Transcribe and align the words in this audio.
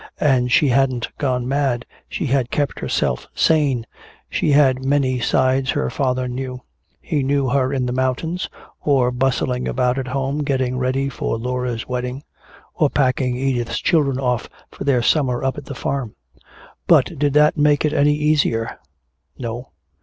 And 0.19 0.51
she 0.51 0.69
hadn't 0.69 1.15
gone 1.19 1.47
mad, 1.47 1.85
she 2.09 2.25
had 2.25 2.49
kept 2.49 2.79
herself 2.79 3.27
sane, 3.35 3.85
she 4.31 4.51
had 4.53 4.83
many 4.83 5.19
sides 5.19 5.69
her 5.69 5.91
father 5.91 6.27
knew. 6.27 6.59
He 6.99 7.21
knew 7.21 7.49
her 7.49 7.71
in 7.71 7.85
the 7.85 7.93
mountains, 7.93 8.49
or 8.79 9.11
bustling 9.11 9.67
about 9.67 9.99
at 9.99 10.07
home 10.07 10.39
getting 10.39 10.79
ready 10.79 11.07
for 11.07 11.37
Laura's 11.37 11.87
wedding, 11.87 12.23
or 12.73 12.89
packing 12.89 13.35
Edith's 13.37 13.77
children 13.79 14.17
off 14.19 14.49
for 14.71 14.85
their 14.85 15.03
summer 15.03 15.43
up 15.43 15.59
at 15.59 15.65
the 15.65 15.75
farm. 15.75 16.15
But 16.87 17.19
did 17.19 17.33
that 17.33 17.55
make 17.55 17.85
it 17.85 17.93
any 17.93 18.15
easier? 18.15 18.79
No. 19.37 19.67